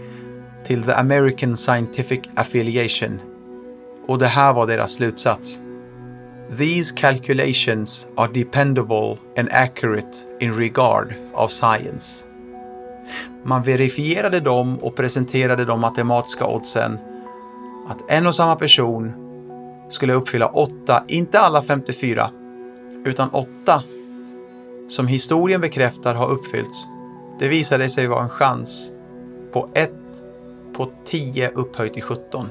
till 0.65 0.83
The 0.83 0.93
American 0.93 1.57
Scientific 1.57 2.21
Affiliation. 2.35 3.21
Och 4.07 4.19
det 4.19 4.27
här 4.27 4.53
var 4.53 4.67
deras 4.67 4.93
slutsats. 4.93 5.61
These 6.59 6.95
calculations 6.97 8.07
are 8.17 8.33
dependable 8.33 9.19
and 9.39 9.49
accurate 9.53 10.19
in 10.41 10.57
regard 10.57 11.15
of 11.35 11.51
science. 11.51 12.25
Man 13.45 13.63
verifierade 13.63 14.41
dem 14.41 14.79
och 14.79 14.97
presenterade 14.97 15.65
de 15.65 15.81
matematiska 15.81 16.47
oddsen 16.47 16.99
att 17.89 18.11
en 18.11 18.27
och 18.27 18.35
samma 18.35 18.57
person 18.57 19.13
skulle 19.91 20.13
uppfylla 20.13 20.47
åtta, 20.47 21.05
inte 21.09 21.41
alla 21.41 21.63
54, 21.63 22.31
utan 23.05 23.29
åtta 23.31 23.83
som 24.89 25.07
historien 25.07 25.61
bekräftar 25.61 26.15
har 26.15 26.31
uppfyllts. 26.31 26.87
Det 27.39 27.49
visade 27.49 27.89
sig 27.89 28.07
vara 28.07 28.23
en 28.23 28.29
chans 28.29 28.93
på 29.53 29.69
1 29.75 29.93
på 30.77 30.91
10 31.05 31.51
upphöjt 31.55 31.93
till 31.93 32.03
17. 32.03 32.49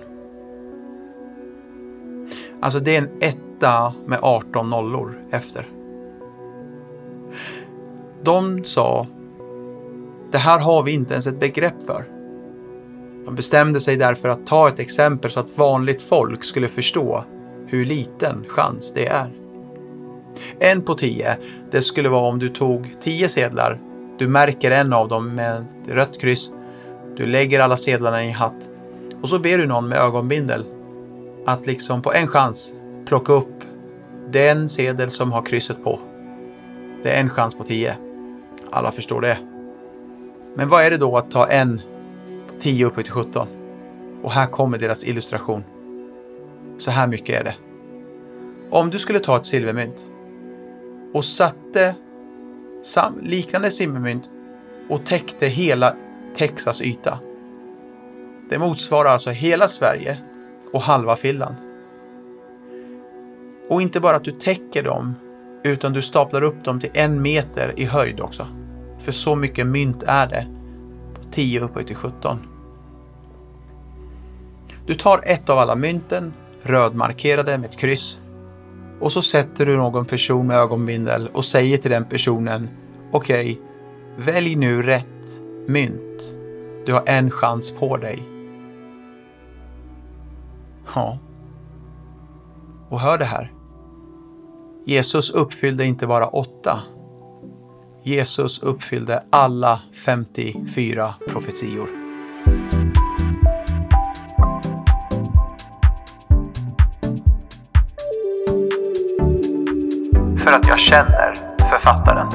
Alltså 2.62 2.80
det 2.80 2.96
är 2.96 3.02
en 3.02 3.10
etta 3.22 3.94
med 4.06 4.20
18 4.22 4.70
nollor 4.70 5.22
efter. 5.32 5.70
De 8.24 8.64
sa, 8.64 9.08
det 10.34 10.40
här 10.40 10.60
har 10.60 10.84
vi 10.84 10.94
inte 10.94 11.14
ens 11.14 11.28
ett 11.28 11.40
begrepp 11.40 11.84
för. 11.86 12.04
De 13.26 13.36
bestämde 13.36 13.80
sig 13.80 13.98
därför 13.98 14.30
att 14.30 14.48
ta 14.48 14.68
ett 14.68 14.80
exempel 14.80 15.32
så 15.32 15.40
att 15.40 15.58
vanligt 15.58 16.02
folk 16.02 16.44
skulle 16.44 16.68
förstå 16.68 17.24
hur 17.68 17.86
liten 17.86 18.46
chans 18.48 18.94
det 18.94 19.08
är. 19.08 19.28
En 20.60 20.82
på 20.82 20.94
tio, 20.94 21.38
det 21.72 21.82
skulle 21.82 22.10
vara 22.10 22.28
om 22.28 22.40
du 22.40 22.50
tog 22.50 22.96
tio 23.02 23.30
sedlar, 23.30 23.80
du 24.18 24.28
märker 24.28 24.72
en 24.72 24.94
av 24.94 25.08
dem 25.08 25.36
med 25.36 25.66
ett 25.82 25.90
rött 25.90 26.22
kryss, 26.22 26.52
du 27.18 27.26
lägger 27.26 27.60
alla 27.60 27.78
sedlarna 27.78 28.24
i 28.24 28.28
en 28.28 28.34
hatt 28.34 28.70
och 29.22 29.30
så 29.30 29.40
ber 29.40 29.58
du 29.58 29.68
någon 29.68 29.90
med 29.90 29.98
ögonbindel 29.98 30.66
att 31.46 31.66
liksom 31.66 32.02
på 32.02 32.14
en 32.14 32.28
chans 32.28 32.74
plocka 33.06 33.34
upp 33.34 33.64
den 34.32 34.70
sedel 34.70 35.12
som 35.12 35.32
har 35.32 35.46
krysset 35.46 35.84
på. 35.84 36.00
Det 37.04 37.12
är 37.12 37.22
en 37.22 37.30
chans 37.30 37.56
på 37.56 37.64
tio. 37.64 37.98
Alla 38.72 38.92
förstår 38.92 39.22
det. 39.22 39.53
Men 40.56 40.70
vad 40.70 40.84
är 40.84 40.90
det 40.90 40.98
då 40.98 41.18
att 41.18 41.32
ta 41.32 41.48
en 41.48 41.82
på 42.48 42.54
10 42.60 42.86
upphöjt 42.86 43.06
till 43.06 43.14
17? 43.14 43.48
Och 44.24 44.32
här 44.32 44.46
kommer 44.46 44.78
deras 44.78 45.04
illustration. 45.04 45.64
Så 46.78 46.92
här 46.92 47.08
mycket 47.08 47.40
är 47.40 47.44
det. 47.44 47.56
Om 48.70 48.90
du 48.90 49.00
skulle 49.00 49.20
ta 49.20 49.38
ett 49.38 49.46
silvermynt 49.46 50.06
och 51.14 51.26
satte 51.26 51.96
liknande 53.22 53.72
silvermynt 53.72 54.30
och 54.90 55.06
täckte 55.06 55.48
hela 55.48 55.96
Texas 56.36 56.82
yta. 56.82 57.20
Det 58.50 58.60
motsvarar 58.60 59.10
alltså 59.10 59.30
hela 59.30 59.68
Sverige 59.68 60.18
och 60.72 60.82
halva 60.82 61.16
Finland. 61.16 61.56
Och 63.70 63.82
inte 63.82 64.00
bara 64.00 64.16
att 64.16 64.24
du 64.24 64.32
täcker 64.32 64.84
dem, 64.84 65.16
utan 65.64 65.94
du 65.94 66.02
staplar 66.02 66.42
upp 66.42 66.64
dem 66.64 66.80
till 66.80 66.90
en 66.94 67.22
meter 67.22 67.74
i 67.78 67.86
höjd 67.86 68.20
också. 68.20 68.48
För 69.04 69.12
så 69.12 69.36
mycket 69.36 69.68
mynt 69.68 70.04
är 70.08 70.28
det. 70.28 70.48
10 71.32 71.60
upphöjt 71.60 71.88
till 71.88 71.96
17. 71.96 72.40
Du 74.86 74.96
tar 74.96 75.22
ett 75.24 75.50
av 75.50 75.60
alla 75.60 75.76
mynten, 75.76 76.34
rödmarkerade 76.62 77.58
med 77.58 77.70
ett 77.70 77.78
kryss. 77.78 78.20
Och 79.00 79.12
så 79.12 79.22
sätter 79.22 79.66
du 79.66 79.78
någon 79.78 80.06
person 80.06 80.48
med 80.48 80.58
ögonbindel 80.58 81.30
och 81.34 81.46
säger 81.46 81.78
till 81.78 81.92
den 81.92 82.06
personen 82.06 82.70
Okej, 83.12 83.52
okay, 83.52 84.34
välj 84.34 84.56
nu 84.56 84.82
rätt 84.84 85.42
mynt. 85.68 86.36
Du 86.86 86.94
har 86.94 87.04
en 87.06 87.32
chans 87.32 87.72
på 87.72 87.98
dig. 87.98 88.24
Ja. 90.96 91.18
Och 92.90 93.00
hör 93.00 93.18
det 93.18 93.26
här. 93.26 93.52
Jesus 94.86 95.32
uppfyllde 95.32 95.86
inte 95.86 96.08
bara 96.08 96.28
åtta. 96.28 96.80
Jesus 98.06 98.60
uppfyllde 98.60 99.24
alla 99.30 99.80
54 100.06 101.14
profetior. 101.28 101.88
För 110.38 110.52
att 110.52 110.68
jag 110.68 110.80
känner 110.80 111.34
författaren. 111.70 112.28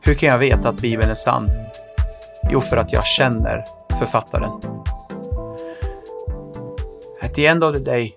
Hur 0.00 0.14
kan 0.14 0.28
jag 0.28 0.38
veta 0.38 0.68
att 0.68 0.80
Bibeln 0.80 1.10
är 1.10 1.14
sann? 1.14 1.50
Jo, 2.50 2.60
för 2.60 2.76
att 2.76 2.92
jag 2.92 3.06
känner 3.06 3.64
författaren. 3.98 4.50
At 7.22 7.34
the 7.34 7.46
end 7.46 7.64
of 7.64 7.72
the 7.72 7.78
day, 7.82 8.16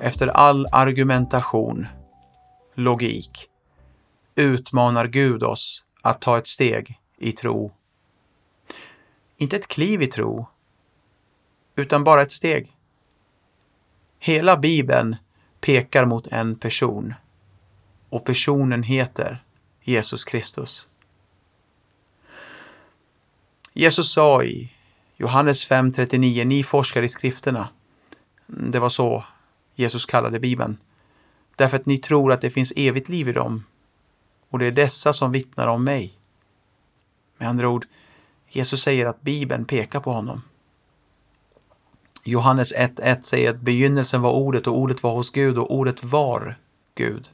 efter 0.00 0.28
all 0.28 0.66
argumentation, 0.72 1.86
logik, 2.74 3.48
utmanar 4.36 5.06
Gud 5.06 5.42
oss 5.42 5.84
att 6.02 6.20
ta 6.20 6.38
ett 6.38 6.46
steg 6.46 7.00
i 7.18 7.32
tro. 7.32 7.72
Inte 9.36 9.56
ett 9.56 9.68
kliv 9.68 10.02
i 10.02 10.06
tro, 10.06 10.46
utan 11.76 12.04
bara 12.04 12.22
ett 12.22 12.32
steg. 12.32 12.76
Hela 14.18 14.56
Bibeln 14.56 15.16
pekar 15.60 16.06
mot 16.06 16.26
en 16.26 16.58
person 16.58 17.14
och 18.08 18.24
personen 18.24 18.82
heter 18.82 19.44
Jesus 19.82 20.24
Kristus. 20.24 20.86
Jesus 23.72 24.12
sa 24.12 24.42
i 24.42 24.72
Johannes 25.16 25.70
5.39, 25.70 26.44
ni 26.44 26.62
forskar 26.62 27.02
i 27.02 27.08
skrifterna. 27.08 27.68
Det 28.46 28.78
var 28.78 28.88
så 28.88 29.24
Jesus 29.74 30.06
kallade 30.06 30.40
Bibeln. 30.40 30.76
Därför 31.56 31.76
att 31.76 31.86
ni 31.86 31.98
tror 31.98 32.32
att 32.32 32.40
det 32.40 32.50
finns 32.50 32.72
evigt 32.76 33.08
liv 33.08 33.28
i 33.28 33.32
dem. 33.32 33.64
Och 34.50 34.58
det 34.58 34.66
är 34.66 34.72
dessa 34.72 35.12
som 35.12 35.32
vittnar 35.32 35.66
om 35.66 35.84
mig. 35.84 36.18
Med 37.36 37.48
andra 37.48 37.68
ord, 37.68 37.86
Jesus 38.48 38.82
säger 38.82 39.06
att 39.06 39.22
Bibeln 39.22 39.64
pekar 39.64 40.00
på 40.00 40.12
honom. 40.12 40.42
Johannes 42.24 42.74
1.1 42.74 43.22
säger 43.22 43.50
att 43.50 43.60
begynnelsen 43.60 44.22
var 44.22 44.32
ordet 44.32 44.66
och 44.66 44.78
ordet 44.78 45.02
var 45.02 45.12
hos 45.12 45.30
Gud 45.30 45.58
och 45.58 45.74
ordet 45.74 46.04
var 46.04 46.58
Gud. 46.94 47.30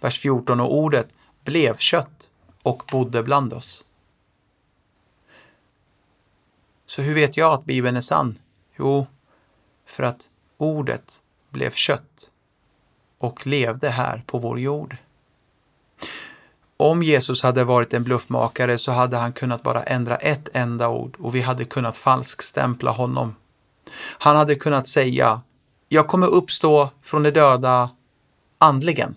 Vers 0.00 0.20
14 0.20 0.60
och 0.60 0.74
ordet 0.74 1.14
blev 1.44 1.76
kött 1.76 2.30
och 2.62 2.82
bodde 2.92 3.22
bland 3.22 3.52
oss. 3.52 3.84
Så 6.86 7.02
hur 7.02 7.14
vet 7.14 7.36
jag 7.36 7.52
att 7.52 7.64
Bibeln 7.64 7.96
är 7.96 8.00
sann? 8.00 8.38
Jo, 8.76 9.06
för 9.84 10.02
att 10.02 10.30
ordet 10.56 11.22
blev 11.50 11.70
kött 11.70 12.30
och 13.18 13.46
levde 13.46 13.90
här 13.90 14.22
på 14.26 14.38
vår 14.38 14.60
jord. 14.60 14.96
Om 16.76 17.02
Jesus 17.02 17.42
hade 17.42 17.64
varit 17.64 17.94
en 17.94 18.04
bluffmakare 18.04 18.78
så 18.78 18.92
hade 18.92 19.16
han 19.16 19.32
kunnat 19.32 19.62
bara 19.62 19.82
ändra 19.82 20.16
ett 20.16 20.48
enda 20.52 20.88
ord 20.88 21.16
och 21.18 21.34
vi 21.34 21.40
hade 21.40 21.64
kunnat 21.64 21.96
falskstämpla 21.96 22.90
honom. 22.90 23.34
Han 23.96 24.36
hade 24.36 24.54
kunnat 24.54 24.88
säga 24.88 25.40
Jag 25.88 26.08
kommer 26.08 26.26
uppstå 26.26 26.90
från 27.02 27.22
de 27.22 27.30
döda 27.30 27.90
andligen. 28.58 29.14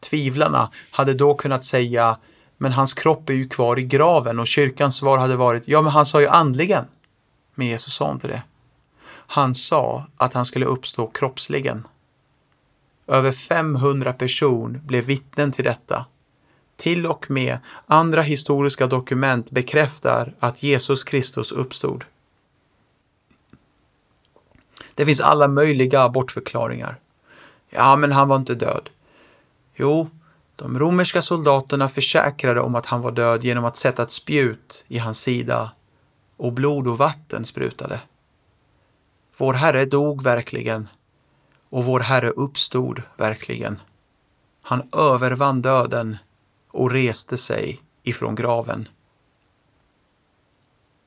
Tvivlarna 0.00 0.70
hade 0.90 1.14
då 1.14 1.34
kunnat 1.34 1.64
säga 1.64 2.16
men 2.56 2.72
hans 2.72 2.94
kropp 2.94 3.28
är 3.28 3.34
ju 3.34 3.48
kvar 3.48 3.78
i 3.78 3.82
graven 3.82 4.38
och 4.38 4.46
kyrkans 4.46 4.96
svar 4.96 5.18
hade 5.18 5.36
varit 5.36 5.68
ja, 5.68 5.82
men 5.82 5.92
han 5.92 6.06
sa 6.06 6.20
ju 6.20 6.28
andligen. 6.28 6.84
Men 7.54 7.66
Jesus 7.66 7.94
sa 7.94 8.12
inte 8.12 8.28
det. 8.28 8.42
Han 9.10 9.54
sa 9.54 10.06
att 10.16 10.34
han 10.34 10.46
skulle 10.46 10.66
uppstå 10.66 11.06
kroppsligen. 11.06 11.86
Över 13.10 13.32
500 13.32 14.12
personer 14.12 14.78
blev 14.78 15.04
vittnen 15.04 15.52
till 15.52 15.64
detta. 15.64 16.06
Till 16.76 17.06
och 17.06 17.30
med 17.30 17.58
andra 17.86 18.22
historiska 18.22 18.86
dokument 18.86 19.50
bekräftar 19.50 20.34
att 20.38 20.62
Jesus 20.62 21.04
Kristus 21.04 21.52
uppstod. 21.52 22.04
Det 24.94 25.06
finns 25.06 25.20
alla 25.20 25.48
möjliga 25.48 26.08
bortförklaringar. 26.08 26.98
Ja, 27.70 27.96
men 27.96 28.12
han 28.12 28.28
var 28.28 28.36
inte 28.36 28.54
död. 28.54 28.90
Jo, 29.74 30.10
de 30.56 30.78
romerska 30.78 31.22
soldaterna 31.22 31.88
försäkrade 31.88 32.60
om 32.60 32.74
att 32.74 32.86
han 32.86 33.00
var 33.02 33.12
död 33.12 33.44
genom 33.44 33.64
att 33.64 33.76
sätta 33.76 34.02
ett 34.02 34.10
spjut 34.10 34.84
i 34.88 34.98
hans 34.98 35.20
sida 35.20 35.70
och 36.36 36.52
blod 36.52 36.88
och 36.88 36.98
vatten 36.98 37.44
sprutade. 37.44 38.00
Vår 39.36 39.54
Herre 39.54 39.84
dog 39.84 40.22
verkligen 40.22 40.88
och 41.70 41.84
vår 41.84 42.00
Herre 42.00 42.30
uppstod 42.30 43.02
verkligen. 43.16 43.78
Han 44.62 44.88
övervann 44.92 45.62
döden 45.62 46.16
och 46.70 46.90
reste 46.90 47.36
sig 47.36 47.80
ifrån 48.02 48.34
graven. 48.34 48.88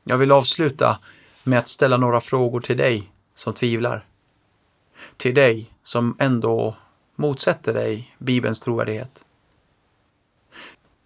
Jag 0.03 0.17
vill 0.17 0.31
avsluta 0.31 0.99
med 1.43 1.59
att 1.59 1.67
ställa 1.67 1.97
några 1.97 2.21
frågor 2.21 2.61
till 2.61 2.77
dig 2.77 3.11
som 3.35 3.53
tvivlar. 3.53 4.05
Till 5.17 5.35
dig 5.35 5.69
som 5.83 6.15
ändå 6.19 6.75
motsätter 7.15 7.73
dig 7.73 8.15
Bibelns 8.17 8.59
trovärdighet. 8.59 9.25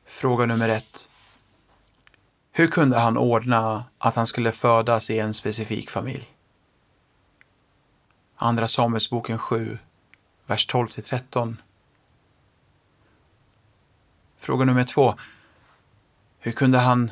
Fråga 0.05 0.45
nummer 0.45 0.69
ett. 0.69 1.09
Hur 2.51 2.67
kunde 2.67 2.99
han 2.99 3.17
ordna 3.17 3.83
att 3.97 4.15
han 4.15 4.27
skulle 4.27 4.51
födas 4.51 5.09
i 5.09 5.19
en 5.19 5.33
specifik 5.33 5.89
familj? 5.89 6.36
Andra 8.39 8.67
Samuelsboken 8.67 9.37
7, 9.37 9.79
vers 10.45 10.67
12-13. 10.67 11.55
Fråga 14.37 14.65
nummer 14.65 14.83
två. 14.83 15.15
Hur 16.39 16.51
kunde 16.51 16.77
han 16.77 17.11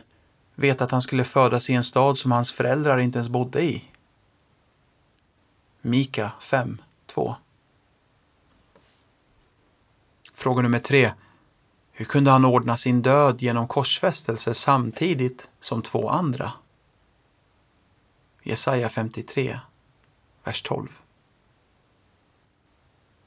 veta 0.55 0.83
att 0.83 0.91
han 0.91 1.01
skulle 1.01 1.23
födas 1.23 1.69
i 1.69 1.73
en 1.73 1.83
stad 1.83 2.17
som 2.17 2.31
hans 2.31 2.51
föräldrar 2.51 2.97
inte 2.97 3.17
ens 3.17 3.29
bodde 3.29 3.63
i? 3.63 3.83
Mika 5.81 6.31
5, 6.39 6.81
2. 7.05 7.35
Fråga 10.33 10.61
nummer 10.61 10.79
tre. 10.79 11.11
Hur 11.91 12.05
kunde 12.05 12.31
han 12.31 12.45
ordna 12.45 12.77
sin 12.77 13.01
död 13.01 13.41
genom 13.41 13.67
korsfästelse 13.67 14.53
samtidigt 14.53 15.49
som 15.59 15.81
två 15.81 16.09
andra? 16.09 16.51
Jesaja 18.43 18.89
53, 18.89 19.59
vers 20.43 20.61
12. 20.61 21.04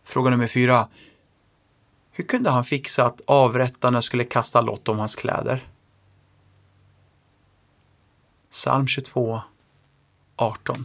Fråga 0.09 0.31
nummer 0.31 0.47
fyra. 0.47 0.89
Hur 2.11 2.25
kunde 2.25 2.51
han 2.51 2.65
fixa 2.65 3.07
att 3.07 3.21
avrättarna 3.27 4.03
skulle 4.03 4.25
kasta 4.25 4.61
lott 4.61 4.89
om 4.89 4.99
hans 4.99 5.15
kläder? 5.15 5.67
Psalm 8.51 8.87
22, 8.87 9.43
18. 10.37 10.85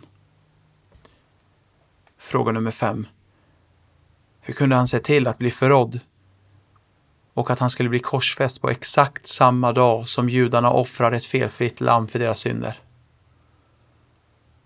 Fråga 2.18 2.52
nummer 2.52 2.72
5. 2.72 3.08
Hur 4.42 4.54
kunde 4.54 4.76
han 4.76 4.88
se 4.88 5.00
till 5.00 5.28
att 5.28 5.38
bli 5.38 5.52
förrådd 5.52 6.00
och 7.34 7.52
att 7.52 7.60
han 7.60 7.70
skulle 7.70 7.90
bli 7.90 8.00
korsfäst 8.00 8.62
på 8.62 8.70
exakt 8.70 9.28
samma 9.28 9.72
dag 9.72 10.10
som 10.10 10.30
judarna 10.30 10.72
offrar 10.72 11.12
ett 11.12 11.26
felfritt 11.26 11.82
lamm 11.82 12.08
för 12.08 12.20
deras 12.20 12.40
synder? 12.40 12.82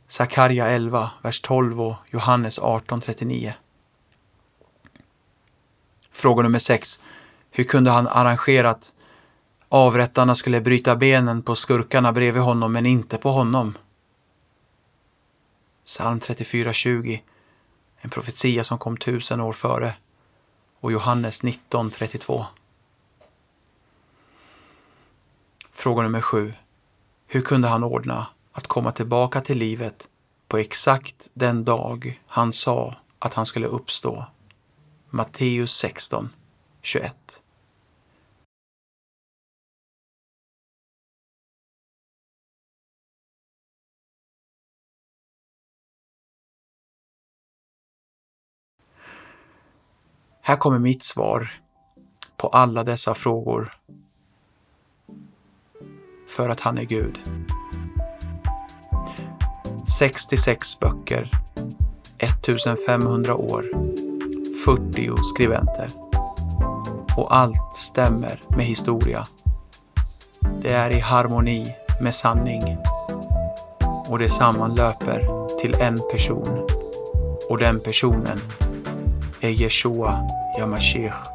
Sakarja 0.07 0.67
11, 0.67 1.11
vers 1.21 1.41
12 1.41 1.81
och 1.81 1.95
Johannes 2.11 2.59
18, 2.59 3.01
39. 3.01 3.53
Fråga 6.17 6.43
nummer 6.43 6.59
6. 6.59 7.01
Hur 7.51 7.63
kunde 7.63 7.91
han 7.91 8.07
arrangera 8.07 8.69
att 8.69 8.95
avrättarna 9.69 10.35
skulle 10.35 10.61
bryta 10.61 10.95
benen 10.95 11.41
på 11.41 11.55
skurkarna 11.55 12.11
bredvid 12.13 12.43
honom 12.43 12.73
men 12.73 12.85
inte 12.85 13.17
på 13.17 13.29
honom? 13.29 13.77
Psalm 15.85 16.19
34.20 16.19 17.19
en 17.97 18.09
profetia 18.09 18.63
som 18.63 18.77
kom 18.77 18.97
tusen 18.97 19.41
år 19.41 19.53
före 19.53 19.93
och 20.79 20.91
Johannes 20.91 21.43
19.32. 21.43 22.45
Fråga 25.71 26.03
nummer 26.03 26.21
sju. 26.21 26.53
Hur 27.27 27.41
kunde 27.41 27.67
han 27.67 27.83
ordna 27.83 28.27
att 28.51 28.67
komma 28.67 28.91
tillbaka 28.91 29.41
till 29.41 29.57
livet 29.57 30.07
på 30.47 30.57
exakt 30.57 31.29
den 31.33 31.63
dag 31.63 32.21
han 32.27 32.53
sa 32.53 32.95
att 33.19 33.33
han 33.33 33.45
skulle 33.45 33.67
uppstå? 33.67 34.25
Matteus 35.09 35.71
16, 35.71 36.29
21. 36.81 37.43
Här 50.47 50.55
kommer 50.55 50.79
mitt 50.79 51.03
svar 51.03 51.61
på 52.37 52.47
alla 52.47 52.83
dessa 52.83 53.15
frågor. 53.15 53.73
För 56.27 56.49
att 56.49 56.59
han 56.59 56.77
är 56.77 56.83
Gud. 56.83 57.19
66 59.99 60.79
böcker, 60.79 61.31
1500 62.17 63.35
år, 63.35 63.65
40 64.67 65.23
skribenter. 65.23 65.87
Och 67.17 67.35
allt 67.35 67.73
stämmer 67.73 68.43
med 68.49 68.65
historia. 68.65 69.23
Det 70.61 70.71
är 70.71 70.91
i 70.91 70.99
harmoni 70.99 71.75
med 72.01 72.15
sanning. 72.15 72.77
Och 74.09 74.19
det 74.19 74.29
sammanlöper 74.29 75.47
till 75.59 75.75
en 75.75 75.97
person. 76.11 76.67
Och 77.49 77.57
den 77.57 77.79
personen 77.79 78.39
är 79.41 79.49
Jeshua 79.49 80.27
Yamashiach. 80.59 81.27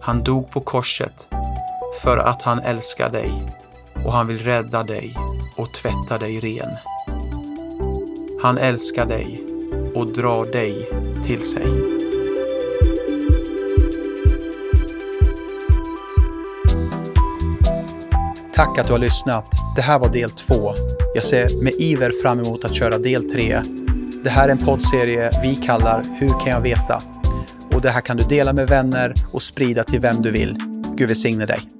Han 0.00 0.24
dog 0.24 0.50
på 0.50 0.60
korset 0.60 1.28
för 2.02 2.16
att 2.16 2.42
han 2.42 2.58
älskar 2.58 3.10
dig 3.10 3.32
och 4.04 4.12
han 4.12 4.26
vill 4.26 4.38
rädda 4.38 4.82
dig 4.82 5.16
och 5.56 5.74
tvätta 5.82 6.18
dig 6.18 6.40
ren. 6.40 6.70
Han 8.42 8.58
älskar 8.58 9.06
dig 9.06 9.44
och 9.94 10.06
drar 10.06 10.44
dig 10.44 10.88
till 11.24 11.50
sig. 11.50 11.99
Tack 18.60 18.78
att 18.78 18.86
du 18.86 18.92
har 18.92 19.00
lyssnat. 19.00 19.44
Det 19.76 19.82
här 19.82 19.98
var 19.98 20.08
del 20.08 20.30
två. 20.30 20.74
Jag 21.14 21.24
ser 21.24 21.62
med 21.62 21.72
iver 21.78 22.12
fram 22.22 22.40
emot 22.40 22.64
att 22.64 22.74
köra 22.74 22.98
del 22.98 23.30
tre 23.30 23.62
det 24.24 24.30
här 24.30 24.48
är 24.48 24.52
en 24.52 24.58
poddserie 24.58 25.30
vi 25.42 25.56
kallar 25.56 26.02
Hur 26.20 26.28
kan 26.28 26.52
jag 26.52 26.60
veta? 26.60 27.02
Och 27.74 27.80
det 27.80 27.90
här 27.90 28.00
kan 28.00 28.16
du 28.16 28.24
dela 28.24 28.52
med 28.52 28.68
vänner 28.68 29.14
och 29.32 29.42
sprida 29.42 29.84
till 29.84 30.00
vem 30.00 30.22
du 30.22 30.30
vill. 30.30 30.56
Gud 30.96 31.08
välsigne 31.08 31.46
dig. 31.46 31.79